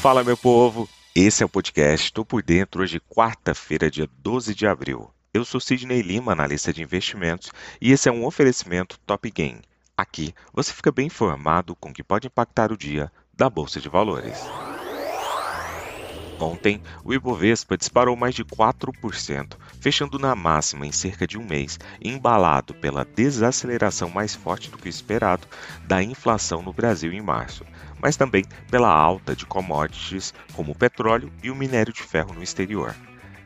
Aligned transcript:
Fala, 0.00 0.24
meu 0.24 0.34
povo! 0.34 0.88
Esse 1.14 1.42
é 1.42 1.46
o 1.46 1.48
podcast 1.48 2.10
Tô 2.10 2.24
Por 2.24 2.42
Dentro, 2.42 2.80
hoje, 2.80 2.98
quarta-feira, 3.00 3.90
dia 3.90 4.08
12 4.20 4.54
de 4.54 4.66
abril. 4.66 5.10
Eu 5.34 5.44
sou 5.44 5.60
Sidney 5.60 6.00
Lima, 6.00 6.32
analista 6.32 6.72
de 6.72 6.82
investimentos, 6.82 7.52
e 7.78 7.92
esse 7.92 8.08
é 8.08 8.12
um 8.12 8.24
oferecimento 8.24 8.98
Top 9.00 9.30
Game. 9.30 9.60
Aqui 9.94 10.34
você 10.54 10.72
fica 10.72 10.90
bem 10.90 11.08
informado 11.08 11.76
com 11.76 11.90
o 11.90 11.92
que 11.92 12.02
pode 12.02 12.28
impactar 12.28 12.72
o 12.72 12.78
dia 12.78 13.12
da 13.34 13.50
Bolsa 13.50 13.78
de 13.78 13.90
Valores. 13.90 14.38
Ontem, 16.40 16.80
o 17.04 17.12
Ibovespa 17.12 17.76
disparou 17.76 18.16
mais 18.16 18.34
de 18.34 18.42
4%, 18.44 19.58
fechando 19.78 20.18
na 20.18 20.34
máxima 20.34 20.86
em 20.86 20.92
cerca 20.92 21.26
de 21.26 21.36
um 21.36 21.44
mês, 21.44 21.78
embalado 22.02 22.72
pela 22.72 23.04
desaceleração 23.04 24.08
mais 24.08 24.34
forte 24.34 24.70
do 24.70 24.78
que 24.78 24.88
esperado 24.88 25.46
da 25.86 26.02
inflação 26.02 26.62
no 26.62 26.72
Brasil 26.72 27.12
em 27.12 27.20
março, 27.20 27.62
mas 28.00 28.16
também 28.16 28.42
pela 28.70 28.90
alta 28.90 29.36
de 29.36 29.44
commodities 29.44 30.32
como 30.54 30.72
o 30.72 30.74
petróleo 30.74 31.30
e 31.42 31.50
o 31.50 31.54
minério 31.54 31.92
de 31.92 32.02
ferro 32.02 32.32
no 32.32 32.42
exterior. 32.42 32.94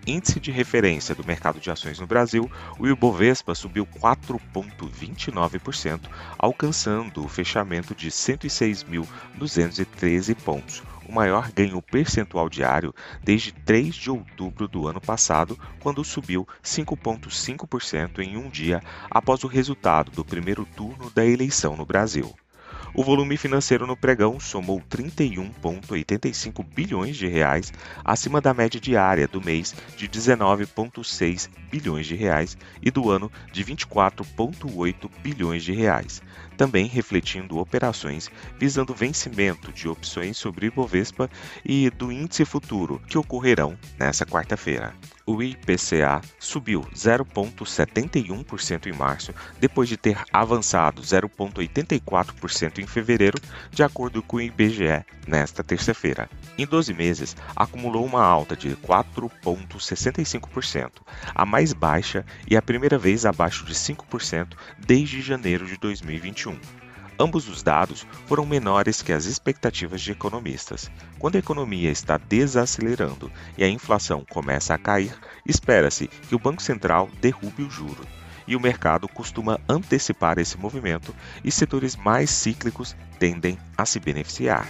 Índice 0.06 0.38
de 0.38 0.50
referência 0.50 1.14
do 1.14 1.24
mercado 1.24 1.58
de 1.58 1.70
ações 1.70 1.98
no 1.98 2.06
Brasil, 2.06 2.50
o 2.78 2.86
Ibovespa 2.86 3.54
subiu 3.54 3.86
4,29%, 3.86 6.02
alcançando 6.38 7.24
o 7.24 7.28
fechamento 7.28 7.94
de 7.94 8.10
106.213 8.10 10.34
pontos, 10.34 10.82
o 11.04 11.12
maior 11.12 11.50
ganho 11.52 11.80
percentual 11.82 12.48
diário 12.48 12.94
desde 13.22 13.52
3 13.52 13.94
de 13.94 14.10
outubro 14.10 14.66
do 14.68 14.88
ano 14.88 15.00
passado, 15.00 15.58
quando 15.80 16.04
subiu 16.04 16.46
5,5% 16.62 18.18
em 18.20 18.36
um 18.36 18.48
dia 18.48 18.82
após 19.10 19.44
o 19.44 19.48
resultado 19.48 20.10
do 20.10 20.24
primeiro 20.24 20.64
turno 20.64 21.10
da 21.10 21.24
eleição 21.24 21.76
no 21.76 21.86
Brasil. 21.86 22.34
O 22.96 23.02
volume 23.02 23.36
financeiro 23.36 23.88
no 23.88 23.96
pregão 23.96 24.38
somou 24.38 24.80
31,85 24.80 26.64
bilhões 26.64 27.16
de 27.16 27.26
reais, 27.26 27.72
acima 28.04 28.40
da 28.40 28.54
média 28.54 28.80
diária 28.80 29.26
do 29.26 29.44
mês 29.44 29.74
de 29.96 30.08
19,6 30.08 31.50
bilhões 31.68 32.06
de 32.06 32.14
reais 32.14 32.56
e 32.80 32.92
do 32.92 33.10
ano 33.10 33.32
de 33.50 33.64
24,8 33.64 35.10
bilhões 35.20 35.64
de 35.64 35.72
reais, 35.72 36.22
também 36.56 36.86
refletindo 36.86 37.58
operações 37.58 38.30
visando 38.60 38.94
vencimento 38.94 39.72
de 39.72 39.88
opções 39.88 40.36
sobre 40.36 40.66
Ibovespa 40.66 41.28
e 41.64 41.90
do 41.90 42.12
índice 42.12 42.44
futuro 42.44 43.02
que 43.08 43.18
ocorrerão 43.18 43.76
nesta 43.98 44.24
quarta-feira 44.24 44.94
o 45.26 45.42
IPCA 45.42 46.20
subiu 46.38 46.86
0,71% 46.94 48.86
em 48.86 48.92
março, 48.92 49.34
depois 49.58 49.88
de 49.88 49.96
ter 49.96 50.22
avançado 50.32 51.02
0,84% 51.02 52.78
em 52.78 52.86
fevereiro, 52.86 53.40
de 53.70 53.82
acordo 53.82 54.22
com 54.22 54.36
o 54.36 54.40
IBGE 54.40 55.04
nesta 55.26 55.64
terça-feira. 55.64 56.28
Em 56.58 56.66
12 56.66 56.92
meses, 56.92 57.34
acumulou 57.56 58.04
uma 58.04 58.22
alta 58.22 58.54
de 58.54 58.76
4,65%, 58.76 60.90
a 61.34 61.46
mais 61.46 61.72
baixa 61.72 62.24
e 62.46 62.54
a 62.56 62.62
primeira 62.62 62.98
vez 62.98 63.26
abaixo 63.26 63.64
de 63.64 63.74
5% 63.74 64.48
desde 64.78 65.22
janeiro 65.22 65.66
de 65.66 65.76
2021. 65.78 66.83
Ambos 67.18 67.48
os 67.48 67.62
dados 67.62 68.04
foram 68.26 68.44
menores 68.44 69.00
que 69.00 69.12
as 69.12 69.24
expectativas 69.24 70.00
de 70.00 70.10
economistas. 70.10 70.90
Quando 71.18 71.36
a 71.36 71.38
economia 71.38 71.90
está 71.90 72.18
desacelerando 72.18 73.30
e 73.56 73.62
a 73.62 73.68
inflação 73.68 74.24
começa 74.28 74.74
a 74.74 74.78
cair, 74.78 75.16
espera-se 75.46 76.08
que 76.08 76.34
o 76.34 76.38
Banco 76.38 76.62
Central 76.62 77.08
derrube 77.20 77.62
o 77.62 77.70
juro. 77.70 78.04
E 78.46 78.56
o 78.56 78.60
mercado 78.60 79.08
costuma 79.08 79.60
antecipar 79.68 80.38
esse 80.38 80.58
movimento 80.58 81.14
e 81.42 81.50
setores 81.50 81.96
mais 81.96 82.30
cíclicos 82.30 82.96
tendem 83.18 83.56
a 83.76 83.86
se 83.86 84.00
beneficiar. 84.00 84.68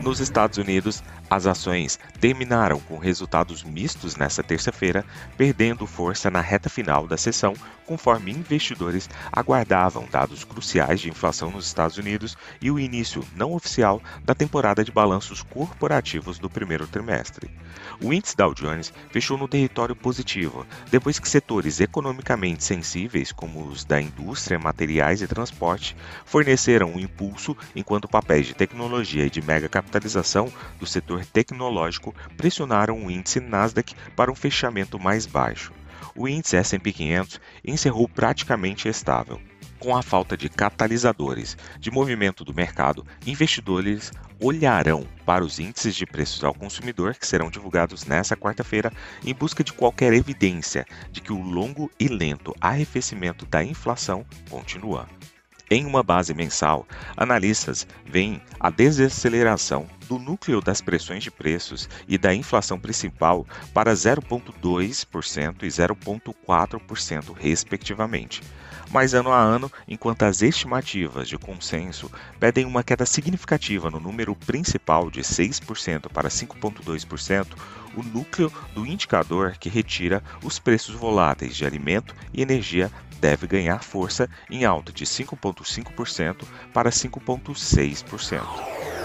Nos 0.00 0.20
Estados 0.20 0.56
Unidos, 0.56 1.02
as 1.28 1.46
ações 1.46 1.98
terminaram 2.20 2.78
com 2.80 2.98
resultados 2.98 3.64
mistos 3.64 4.16
nesta 4.16 4.42
terça-feira, 4.42 5.04
perdendo 5.36 5.86
força 5.86 6.30
na 6.30 6.40
reta 6.40 6.68
final 6.68 7.06
da 7.06 7.16
sessão, 7.16 7.54
conforme 7.86 8.32
investidores 8.32 9.08
aguardavam 9.32 10.06
dados 10.10 10.44
cruciais 10.44 11.00
de 11.00 11.08
inflação 11.08 11.50
nos 11.50 11.66
Estados 11.66 11.96
Unidos 11.96 12.36
e 12.60 12.70
o 12.70 12.78
início 12.78 13.24
não 13.34 13.52
oficial 13.52 14.02
da 14.24 14.34
temporada 14.34 14.84
de 14.84 14.90
balanços 14.90 15.42
corporativos 15.42 16.38
do 16.38 16.50
primeiro 16.50 16.86
trimestre. 16.86 17.50
O 18.02 18.12
índice 18.12 18.36
Dow 18.36 18.52
Jones 18.52 18.92
fechou 19.10 19.38
no 19.38 19.48
território 19.48 19.94
positivo, 19.94 20.66
depois 20.90 21.18
que 21.18 21.28
setores 21.28 21.80
economicamente 21.80 22.64
sensíveis, 22.64 23.32
como 23.32 23.66
os 23.66 23.84
da 23.84 24.00
indústria, 24.00 24.58
materiais 24.58 25.22
e 25.22 25.26
transporte, 25.26 25.96
forneceram 26.24 26.92
um 26.92 27.00
impulso, 27.00 27.56
enquanto 27.74 28.08
papéis 28.08 28.46
de 28.46 28.54
tecnologia 28.54 29.26
e 29.26 29.30
de 29.30 29.40
mega 29.40 29.68
capitalização 29.68 30.52
do 30.78 30.86
setor 30.86 31.15
setor 31.16 31.32
tecnológico 31.32 32.14
pressionaram 32.36 33.04
o 33.04 33.10
índice 33.10 33.40
Nasdaq 33.40 33.94
para 34.14 34.30
um 34.30 34.34
fechamento 34.34 34.98
mais 34.98 35.26
baixo. 35.26 35.72
O 36.14 36.28
índice 36.28 36.56
S&P 36.56 36.92
500 36.92 37.40
encerrou 37.64 38.08
praticamente 38.08 38.88
estável. 38.88 39.40
Com 39.78 39.94
a 39.94 40.02
falta 40.02 40.36
de 40.36 40.48
catalisadores 40.48 41.56
de 41.78 41.90
movimento 41.90 42.44
do 42.44 42.54
mercado, 42.54 43.06
investidores 43.26 44.10
olharão 44.40 45.06
para 45.24 45.44
os 45.44 45.58
índices 45.58 45.94
de 45.94 46.06
preços 46.06 46.42
ao 46.42 46.54
consumidor 46.54 47.14
que 47.14 47.26
serão 47.26 47.50
divulgados 47.50 48.04
nesta 48.04 48.36
quarta-feira 48.36 48.92
em 49.24 49.34
busca 49.34 49.62
de 49.62 49.72
qualquer 49.72 50.12
evidência 50.14 50.86
de 51.10 51.20
que 51.20 51.32
o 51.32 51.42
longo 51.42 51.90
e 52.00 52.08
lento 52.08 52.54
arrefecimento 52.60 53.44
da 53.46 53.62
inflação 53.62 54.24
continua. 54.48 55.06
Em 55.70 55.84
uma 55.84 56.02
base 56.02 56.32
mensal, 56.32 56.86
analistas 57.16 57.86
veem 58.04 58.40
a 58.58 58.70
desaceleração 58.70 59.86
do 60.08 60.18
núcleo 60.18 60.60
das 60.60 60.80
pressões 60.80 61.22
de 61.22 61.30
preços 61.30 61.88
e 62.08 62.16
da 62.16 62.34
inflação 62.34 62.78
principal 62.78 63.46
para 63.72 63.92
0,2% 63.92 65.62
e 65.62 65.66
0,4%, 65.66 67.34
respectivamente. 67.34 68.42
Mas 68.90 69.14
ano 69.14 69.32
a 69.32 69.40
ano, 69.40 69.70
enquanto 69.88 70.22
as 70.22 70.42
estimativas 70.42 71.28
de 71.28 71.36
consenso 71.36 72.10
pedem 72.38 72.64
uma 72.64 72.84
queda 72.84 73.04
significativa 73.04 73.90
no 73.90 73.98
número 73.98 74.34
principal 74.34 75.10
de 75.10 75.22
6% 75.22 76.08
para 76.12 76.28
5,2%, 76.28 77.46
o 77.96 78.02
núcleo 78.02 78.52
do 78.74 78.86
indicador 78.86 79.56
que 79.58 79.68
retira 79.68 80.22
os 80.42 80.58
preços 80.58 80.94
voláteis 80.94 81.56
de 81.56 81.64
alimento 81.64 82.14
e 82.32 82.42
energia 82.42 82.90
deve 83.20 83.46
ganhar 83.46 83.82
força 83.82 84.28
em 84.50 84.64
alta 84.64 84.92
de 84.92 85.04
5,5% 85.04 86.44
para 86.72 86.90
5,6%. 86.90 88.95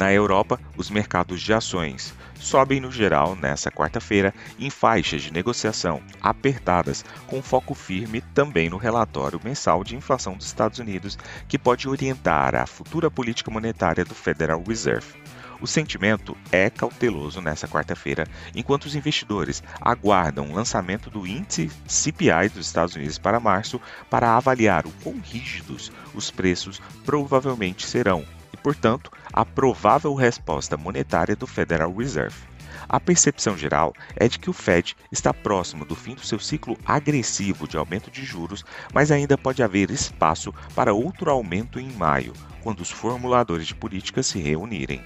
Na 0.00 0.10
Europa, 0.10 0.58
os 0.78 0.88
mercados 0.88 1.42
de 1.42 1.52
ações 1.52 2.14
sobem 2.34 2.80
no 2.80 2.90
geral 2.90 3.36
nesta 3.36 3.70
quarta-feira 3.70 4.32
em 4.58 4.70
faixas 4.70 5.20
de 5.20 5.30
negociação 5.30 6.00
apertadas, 6.22 7.04
com 7.26 7.42
foco 7.42 7.74
firme 7.74 8.22
também 8.32 8.70
no 8.70 8.78
relatório 8.78 9.38
mensal 9.44 9.84
de 9.84 9.94
inflação 9.94 10.38
dos 10.38 10.46
Estados 10.46 10.78
Unidos, 10.78 11.18
que 11.46 11.58
pode 11.58 11.86
orientar 11.86 12.54
a 12.54 12.66
futura 12.66 13.10
política 13.10 13.50
monetária 13.50 14.02
do 14.02 14.14
Federal 14.14 14.64
Reserve. 14.66 15.20
O 15.60 15.66
sentimento 15.66 16.34
é 16.50 16.70
cauteloso 16.70 17.42
nesta 17.42 17.68
quarta-feira, 17.68 18.26
enquanto 18.54 18.86
os 18.86 18.94
investidores 18.94 19.62
aguardam 19.82 20.46
o 20.46 20.54
lançamento 20.54 21.10
do 21.10 21.26
índice 21.26 21.70
CPI 21.86 22.48
dos 22.54 22.64
Estados 22.64 22.96
Unidos 22.96 23.18
para 23.18 23.38
março 23.38 23.78
para 24.08 24.34
avaliar 24.34 24.86
o 24.86 24.92
quão 25.02 25.20
rígidos 25.20 25.92
os 26.14 26.30
preços 26.30 26.80
provavelmente 27.04 27.86
serão 27.86 28.24
portanto, 28.62 29.10
a 29.32 29.44
provável 29.44 30.14
resposta 30.14 30.76
monetária 30.76 31.36
do 31.36 31.46
Federal 31.46 31.92
Reserve. 31.94 32.50
A 32.88 32.98
percepção 32.98 33.56
geral 33.56 33.92
é 34.16 34.26
de 34.26 34.38
que 34.38 34.50
o 34.50 34.52
Fed 34.52 34.96
está 35.12 35.32
próximo 35.32 35.84
do 35.84 35.94
fim 35.94 36.14
do 36.14 36.24
seu 36.26 36.38
ciclo 36.38 36.76
agressivo 36.84 37.68
de 37.68 37.76
aumento 37.76 38.10
de 38.10 38.24
juros, 38.24 38.64
mas 38.92 39.10
ainda 39.10 39.38
pode 39.38 39.62
haver 39.62 39.90
espaço 39.90 40.52
para 40.74 40.94
outro 40.94 41.30
aumento 41.30 41.78
em 41.78 41.90
maio, 41.92 42.32
quando 42.62 42.80
os 42.80 42.90
formuladores 42.90 43.66
de 43.66 43.74
política 43.74 44.22
se 44.22 44.38
reunirem. 44.38 45.02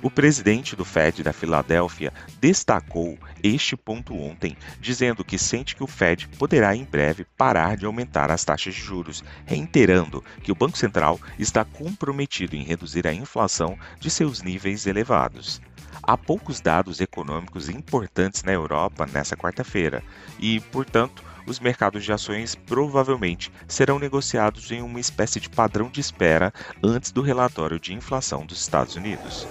O 0.00 0.08
presidente 0.08 0.76
do 0.76 0.84
Fed 0.84 1.24
da 1.24 1.32
Filadélfia 1.32 2.12
destacou 2.40 3.18
este 3.42 3.76
ponto 3.76 4.16
ontem, 4.16 4.56
dizendo 4.80 5.24
que 5.24 5.36
sente 5.36 5.74
que 5.74 5.82
o 5.82 5.88
Fed 5.88 6.28
poderá 6.38 6.76
em 6.76 6.84
breve 6.84 7.26
parar 7.36 7.76
de 7.76 7.84
aumentar 7.84 8.30
as 8.30 8.44
taxas 8.44 8.74
de 8.74 8.80
juros, 8.80 9.24
reiterando 9.44 10.22
que 10.40 10.52
o 10.52 10.54
Banco 10.54 10.78
Central 10.78 11.20
está 11.36 11.64
comprometido 11.64 12.54
em 12.54 12.62
reduzir 12.62 13.08
a 13.08 13.12
inflação 13.12 13.76
de 13.98 14.08
seus 14.08 14.40
níveis 14.40 14.86
elevados. 14.86 15.60
Há 16.00 16.16
poucos 16.16 16.60
dados 16.60 17.00
econômicos 17.00 17.68
importantes 17.68 18.44
na 18.44 18.52
Europa 18.52 19.04
nesta 19.04 19.36
quarta-feira 19.36 20.02
e, 20.38 20.60
portanto, 20.60 21.24
os 21.44 21.58
mercados 21.58 22.04
de 22.04 22.12
ações 22.12 22.54
provavelmente 22.54 23.50
serão 23.66 23.98
negociados 23.98 24.70
em 24.70 24.80
uma 24.80 25.00
espécie 25.00 25.40
de 25.40 25.50
padrão 25.50 25.90
de 25.90 26.00
espera 26.00 26.52
antes 26.84 27.10
do 27.10 27.20
relatório 27.20 27.80
de 27.80 27.94
inflação 27.94 28.46
dos 28.46 28.60
Estados 28.60 28.94
Unidos. 28.94 29.48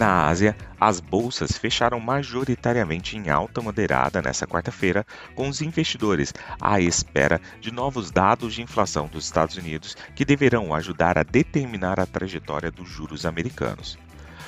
Na 0.00 0.26
Ásia, 0.28 0.56
as 0.80 0.98
bolsas 0.98 1.58
fecharam 1.58 2.00
majoritariamente 2.00 3.18
em 3.18 3.28
alta 3.28 3.60
moderada 3.60 4.22
nesta 4.22 4.46
quarta-feira, 4.46 5.04
com 5.34 5.46
os 5.46 5.60
investidores 5.60 6.32
à 6.58 6.80
espera 6.80 7.38
de 7.60 7.70
novos 7.70 8.10
dados 8.10 8.54
de 8.54 8.62
inflação 8.62 9.08
dos 9.08 9.26
Estados 9.26 9.58
Unidos 9.58 9.94
que 10.16 10.24
deverão 10.24 10.74
ajudar 10.74 11.18
a 11.18 11.22
determinar 11.22 12.00
a 12.00 12.06
trajetória 12.06 12.70
dos 12.70 12.88
juros 12.88 13.26
americanos. 13.26 13.98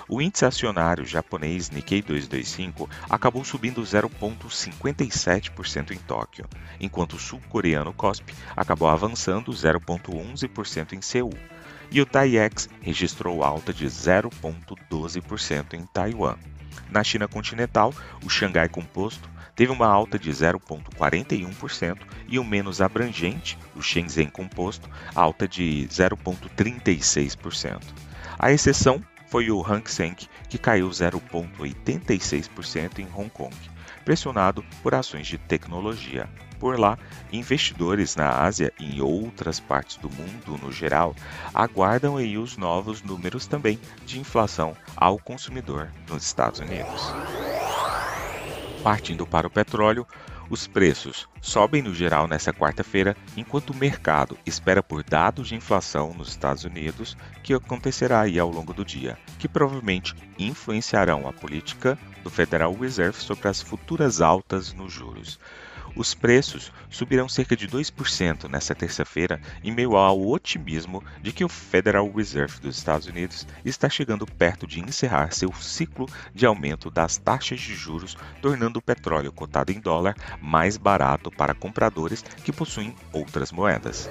O 0.09 0.23
índice 0.23 0.47
acionário 0.47 1.05
japonês 1.05 1.69
Nikkei 1.69 2.01
225 2.01 2.89
acabou 3.11 3.45
subindo 3.45 3.83
0,57% 3.83 5.91
em 5.91 5.99
Tóquio, 5.99 6.47
enquanto 6.81 7.17
o 7.17 7.19
sul-coreano 7.19 7.93
KOSPI 7.93 8.35
acabou 8.57 8.89
avançando 8.89 9.53
0,11% 9.53 10.95
em 10.95 11.03
Seul. 11.03 11.35
E 11.93 12.01
o 12.01 12.07
TAIEX 12.07 12.71
registrou 12.81 13.45
alta 13.45 13.71
de 13.71 13.85
0,12% 13.85 15.75
em 15.75 15.85
Taiwan. 15.85 16.39
Na 16.91 17.05
China 17.05 17.29
continental, 17.29 17.93
o 18.25 18.31
Xangai 18.31 18.67
Composto 18.67 19.29
teve 19.55 19.71
uma 19.71 19.89
alta 19.89 20.19
de 20.19 20.31
0,41% 20.31 21.99
e 22.27 22.39
o 22.39 22.45
menos 22.45 22.81
abrangente, 22.81 23.59
o 23.77 23.83
Shenzhen 23.83 24.31
Composto, 24.31 24.89
alta 25.15 25.47
de 25.47 25.87
0,36%. 25.91 27.83
A 28.39 28.51
exceção 28.51 29.05
foi 29.27 29.51
o 29.51 29.63
Hang 29.63 29.91
Seng, 29.91 30.17
que 30.49 30.57
caiu 30.57 30.89
0,86% 30.89 33.01
em 33.01 33.09
Hong 33.15 33.29
Kong, 33.29 33.55
pressionado 34.05 34.65
por 34.83 34.95
ações 34.95 35.27
de 35.27 35.39
tecnologia. 35.39 36.29
Por 36.59 36.79
lá, 36.79 36.97
investidores 37.33 38.15
na 38.15 38.31
Ásia 38.31 38.73
e 38.79 38.97
em 38.97 39.01
outras 39.01 39.59
partes 39.59 39.97
do 39.97 40.09
mundo 40.09 40.57
no 40.63 40.71
geral 40.71 41.15
aguardam 41.53 42.17
aí 42.17 42.39
os 42.39 42.57
novos 42.57 43.03
números 43.03 43.47
também 43.47 43.81
de 44.07 44.21
inflação 44.21 44.77
ao 44.97 45.19
consumidor 45.19 45.91
nos 46.09 46.25
Estados 46.25 46.61
Unidos. 46.61 47.13
Partindo 48.83 49.27
para 49.27 49.47
o 49.47 49.51
petróleo, 49.51 50.07
os 50.53 50.67
preços 50.67 51.27
sobem 51.41 51.81
no 51.81 51.95
geral 51.95 52.29
nesta 52.29 52.53
quarta-feira, 52.53 53.17
enquanto 53.35 53.71
o 53.71 53.77
mercado 53.77 54.37
espera 54.45 54.83
por 54.83 55.03
dados 55.03 55.49
de 55.49 55.55
inflação 55.55 56.13
nos 56.13 56.29
Estados 56.29 56.65
Unidos 56.65 57.17
que 57.43 57.55
acontecerá 57.55 58.21
aí 58.21 58.39
ao 58.39 58.51
longo 58.51 58.75
do 58.75 58.85
dia, 58.85 59.19
que 59.39 59.49
provavelmente 59.49 60.15
influenciarão 60.39 61.27
a 61.27 61.33
política 61.33 61.99
do 62.23 62.29
Federal 62.29 62.75
Reserve 62.75 63.19
sobre 63.19 63.49
as 63.49 63.63
futuras 63.63 64.21
altas 64.21 64.75
nos 64.75 64.93
juros. 64.93 65.41
Os 65.95 66.15
preços 66.15 66.73
subirão 66.89 67.29
cerca 67.29 67.57
de 67.57 67.69
2% 67.69 68.49
nesta 68.49 68.75
terça-feira, 68.75 69.41
em 69.63 69.71
meio 69.71 69.97
ao 69.97 70.29
otimismo 70.29 71.03
de 71.21 71.33
que 71.33 71.45
o 71.45 71.49
Federal 71.49 72.11
Reserve 72.11 72.61
dos 72.61 72.77
Estados 72.77 73.07
Unidos 73.07 73.47
está 73.65 73.89
chegando 73.89 74.27
perto 74.27 74.67
de 74.67 74.81
encerrar 74.81 75.33
seu 75.33 75.53
ciclo 75.53 76.09
de 76.35 76.47
aumento 76.47 76.91
das 76.91 77.17
taxas 77.19 77.61
de 77.61 77.75
juros, 77.75 78.17
tornando 78.41 78.79
o 78.79 78.83
petróleo 78.83 79.33
cotado 79.33 79.73
em 79.73 79.81
dólar 79.81 80.17
mais 80.41 80.77
barato 80.77 81.31
para 81.31 81.55
compradores 81.55 82.23
que 82.23 82.53
possuem 82.53 82.95
outras 83.13 83.53
moedas. 83.53 84.09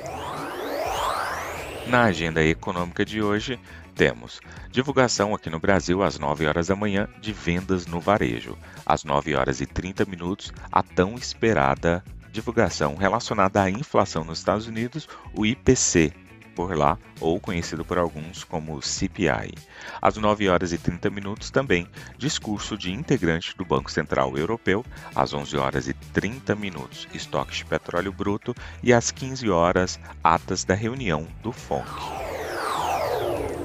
Na 1.87 2.03
agenda 2.03 2.43
econômica 2.43 3.03
de 3.03 3.21
hoje, 3.21 3.59
temos 3.95 4.39
divulgação 4.71 5.35
aqui 5.35 5.49
no 5.49 5.59
Brasil 5.59 6.01
às 6.01 6.17
9 6.17 6.47
horas 6.47 6.67
da 6.67 6.75
manhã 6.75 7.07
de 7.19 7.33
vendas 7.33 7.85
no 7.85 7.99
varejo. 7.99 8.57
Às 8.85 9.03
9 9.03 9.35
horas 9.35 9.61
e 9.61 9.65
30 9.65 10.05
minutos, 10.05 10.53
a 10.71 10.81
tão 10.81 11.15
esperada 11.15 12.03
divulgação 12.31 12.95
relacionada 12.95 13.61
à 13.61 13.69
inflação 13.69 14.23
nos 14.23 14.39
Estados 14.39 14.67
Unidos, 14.67 15.07
o 15.35 15.45
IPC, 15.45 16.13
por 16.55 16.75
lá, 16.75 16.97
ou 17.19 17.39
conhecido 17.39 17.83
por 17.83 17.97
alguns 17.97 18.43
como 18.43 18.81
CPI. 18.81 19.53
Às 20.01 20.17
9 20.17 20.49
horas 20.49 20.71
e 20.71 20.77
30 20.77 21.09
minutos 21.09 21.49
também, 21.49 21.87
discurso 22.17 22.77
de 22.77 22.91
integrante 22.91 23.55
do 23.57 23.65
Banco 23.65 23.91
Central 23.91 24.37
Europeu, 24.37 24.85
às 25.15 25.33
11 25.33 25.57
horas 25.57 25.87
e 25.87 25.93
30 25.93 26.55
minutos, 26.55 27.07
estoques 27.13 27.57
de 27.57 27.65
petróleo 27.65 28.11
bruto 28.11 28.55
e 28.83 28.93
às 28.93 29.11
15 29.11 29.49
horas, 29.49 29.99
atas 30.23 30.63
da 30.63 30.75
reunião 30.75 31.27
do 31.41 31.51
FONC. 31.51 32.20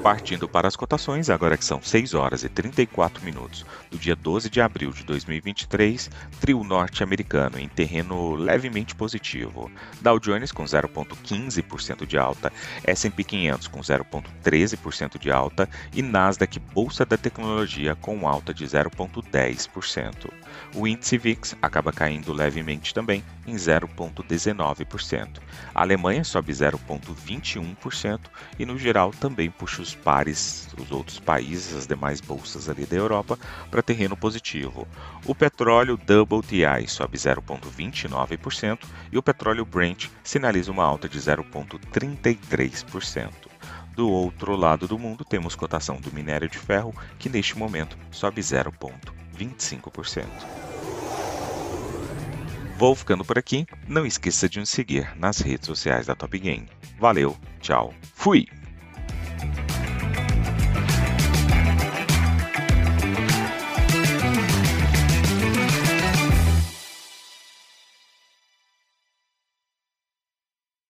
Partindo 0.07 0.47
para 0.47 0.69
as 0.69 0.75
cotações, 0.77 1.29
agora 1.29 1.57
que 1.57 1.65
são 1.65 1.81
6 1.81 2.13
horas 2.13 2.41
e 2.41 2.47
34 2.47 3.25
minutos 3.25 3.65
do 3.91 3.97
dia 3.97 4.15
12 4.15 4.49
de 4.49 4.61
abril 4.61 4.91
de 4.91 5.03
2023, 5.03 6.09
trio 6.39 6.63
norte-americano 6.63 7.59
em 7.59 7.67
terreno 7.67 8.33
levemente 8.35 8.95
positivo. 8.95 9.69
Dow 9.99 10.17
Jones 10.17 10.53
com 10.53 10.63
0,15% 10.63 12.05
de 12.05 12.17
alta, 12.17 12.53
S&P 12.85 13.21
500 13.21 13.67
com 13.67 13.81
0,13% 13.81 15.19
de 15.19 15.29
alta 15.29 15.67
e 15.93 16.01
Nasdaq 16.01 16.57
Bolsa 16.57 17.05
da 17.05 17.17
Tecnologia 17.17 17.93
com 17.93 18.25
alta 18.25 18.53
de 18.53 18.65
0,10%. 18.65 20.31
O 20.73 20.87
índice 20.87 21.17
VIX 21.17 21.53
acaba 21.61 21.91
caindo 21.91 22.31
levemente 22.31 22.93
também 22.93 23.21
em 23.45 23.55
0,19%. 23.55 25.39
A 25.75 25.81
Alemanha 25.81 26.23
sobe 26.23 26.53
0,21% 26.53 28.19
e 28.57 28.65
no 28.65 28.77
geral 28.77 29.11
também 29.11 29.51
puxa 29.51 29.81
os 29.81 29.96
pares, 29.97 30.69
os 30.77 30.91
outros 30.91 31.19
países, 31.19 31.75
as 31.75 31.87
demais 31.87 32.21
bolsas 32.21 32.69
ali 32.69 32.85
da 32.85 32.95
Europa, 32.95 33.37
para 33.69 33.81
terreno 33.81 34.15
positivo. 34.15 34.87
O 35.25 35.35
petróleo 35.35 35.95
WTI 35.95 36.87
sobe 36.87 37.17
0,29% 37.17 38.79
e 39.11 39.17
o 39.17 39.23
petróleo 39.23 39.65
Brent 39.65 40.09
sinaliza 40.23 40.71
uma 40.71 40.83
alta 40.83 41.09
de 41.09 41.19
0,33%. 41.19 43.31
Do 43.95 44.07
outro 44.09 44.55
lado 44.55 44.87
do 44.87 44.99
mundo, 44.99 45.25
temos 45.25 45.55
cotação 45.55 45.99
do 45.99 46.13
minério 46.13 46.47
de 46.47 46.59
ferro, 46.59 46.93
que 47.17 47.29
neste 47.29 47.57
momento 47.57 47.97
sobe 48.11 48.41
0,25%. 48.41 50.27
Vou 52.77 52.93
ficando 52.93 53.25
por 53.25 53.39
aqui. 53.39 53.65
Não 53.87 54.05
esqueça 54.05 54.47
de 54.47 54.59
nos 54.59 54.69
seguir 54.69 55.11
nas 55.17 55.39
redes 55.39 55.65
sociais 55.65 56.05
da 56.05 56.13
Top 56.13 56.37
Game. 56.37 56.69
Valeu, 56.99 57.35
tchau, 57.59 57.91
fui! 58.13 58.47